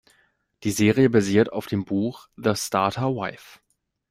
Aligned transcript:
Die 0.63 0.71
Serie 0.71 1.11
basiert 1.11 1.53
auf 1.53 1.67
dem 1.67 1.85
Buch 1.85 2.27
"The 2.35 2.55
Starter 2.55 3.09
Wife". 3.15 3.59